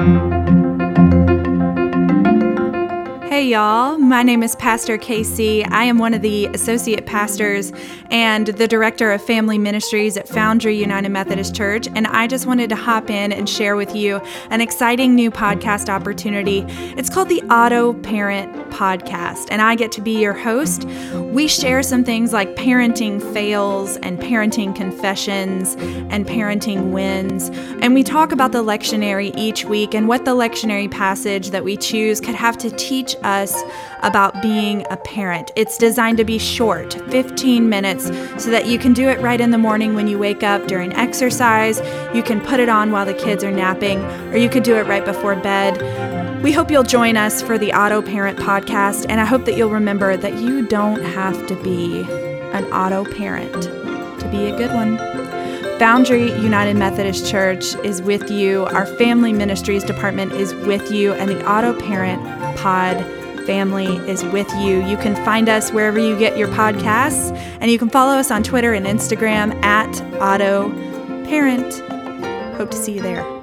thank 0.00 0.32
you 0.32 0.39
Hey, 3.40 3.52
y'all. 3.52 3.96
My 3.96 4.22
name 4.22 4.42
is 4.42 4.54
Pastor 4.56 4.98
Casey. 4.98 5.64
I 5.64 5.84
am 5.84 5.96
one 5.96 6.12
of 6.12 6.20
the 6.20 6.44
associate 6.48 7.06
pastors 7.06 7.72
and 8.10 8.48
the 8.48 8.68
director 8.68 9.12
of 9.12 9.24
family 9.24 9.56
ministries 9.56 10.18
at 10.18 10.28
Foundry 10.28 10.76
United 10.76 11.08
Methodist 11.08 11.54
Church. 11.54 11.88
And 11.94 12.06
I 12.06 12.26
just 12.26 12.44
wanted 12.44 12.68
to 12.68 12.76
hop 12.76 13.08
in 13.08 13.32
and 13.32 13.48
share 13.48 13.76
with 13.76 13.96
you 13.96 14.20
an 14.50 14.60
exciting 14.60 15.14
new 15.14 15.30
podcast 15.30 15.88
opportunity. 15.88 16.66
It's 16.98 17.08
called 17.08 17.30
the 17.30 17.40
AutoParent 17.46 18.68
Podcast, 18.70 19.48
and 19.50 19.62
I 19.62 19.74
get 19.74 19.90
to 19.92 20.02
be 20.02 20.20
your 20.20 20.34
host. 20.34 20.84
We 21.14 21.48
share 21.48 21.82
some 21.82 22.04
things 22.04 22.34
like 22.34 22.56
parenting 22.56 23.22
fails 23.32 23.96
and 23.96 24.18
parenting 24.18 24.76
confessions 24.76 25.76
and 25.78 26.26
parenting 26.26 26.90
wins. 26.90 27.48
And 27.80 27.94
we 27.94 28.02
talk 28.02 28.32
about 28.32 28.52
the 28.52 28.62
lectionary 28.62 29.34
each 29.34 29.64
week 29.64 29.94
and 29.94 30.08
what 30.08 30.26
the 30.26 30.32
lectionary 30.32 30.90
passage 30.90 31.50
that 31.50 31.64
we 31.64 31.78
choose 31.78 32.20
could 32.20 32.34
have 32.34 32.58
to 32.58 32.70
teach 32.72 33.16
us 33.22 33.29
about 34.02 34.42
being 34.42 34.84
a 34.90 34.96
parent. 34.96 35.50
It's 35.56 35.78
designed 35.78 36.18
to 36.18 36.24
be 36.24 36.38
short, 36.38 36.94
15 37.10 37.68
minutes, 37.68 38.06
so 38.42 38.50
that 38.50 38.66
you 38.66 38.78
can 38.78 38.92
do 38.92 39.08
it 39.08 39.20
right 39.20 39.40
in 39.40 39.50
the 39.50 39.58
morning 39.58 39.94
when 39.94 40.06
you 40.06 40.18
wake 40.18 40.42
up 40.42 40.66
during 40.66 40.92
exercise. 40.94 41.80
You 42.14 42.22
can 42.22 42.40
put 42.40 42.60
it 42.60 42.68
on 42.68 42.92
while 42.92 43.06
the 43.06 43.14
kids 43.14 43.44
are 43.44 43.50
napping, 43.50 44.02
or 44.32 44.36
you 44.36 44.48
could 44.48 44.62
do 44.62 44.76
it 44.76 44.86
right 44.86 45.04
before 45.04 45.36
bed. 45.36 46.42
We 46.42 46.52
hope 46.52 46.70
you'll 46.70 46.82
join 46.82 47.16
us 47.16 47.42
for 47.42 47.58
the 47.58 47.68
AutoParent 47.68 48.36
podcast, 48.36 49.06
and 49.08 49.20
I 49.20 49.24
hope 49.24 49.44
that 49.44 49.56
you'll 49.56 49.70
remember 49.70 50.16
that 50.16 50.38
you 50.38 50.66
don't 50.66 51.02
have 51.02 51.46
to 51.48 51.62
be 51.62 52.00
an 52.52 52.64
auto 52.72 53.04
parent 53.04 53.62
to 53.62 54.28
be 54.30 54.46
a 54.46 54.56
good 54.56 54.72
one. 54.72 54.98
Foundry 55.78 56.30
United 56.40 56.76
Methodist 56.76 57.26
Church 57.26 57.74
is 57.84 58.02
with 58.02 58.30
you. 58.30 58.64
Our 58.66 58.84
family 58.84 59.32
ministries 59.32 59.82
department 59.82 60.32
is 60.32 60.54
with 60.54 60.90
you, 60.90 61.12
and 61.12 61.30
the 61.30 61.36
AutoParent 61.36 62.56
Pod 62.56 62.98
family 63.46 63.96
is 64.08 64.24
with 64.24 64.50
you. 64.56 64.84
You 64.84 64.96
can 64.96 65.14
find 65.24 65.48
us 65.48 65.70
wherever 65.70 65.98
you 65.98 66.18
get 66.18 66.36
your 66.36 66.48
podcasts, 66.48 67.36
and 67.60 67.70
you 67.70 67.78
can 67.78 67.88
follow 67.88 68.14
us 68.14 68.30
on 68.30 68.42
Twitter 68.42 68.72
and 68.72 68.86
Instagram 68.86 69.54
at 69.64 69.90
Auto 70.20 70.70
Parent. 71.24 71.80
Hope 72.56 72.70
to 72.70 72.76
see 72.76 72.92
you 72.92 73.02
there. 73.02 73.39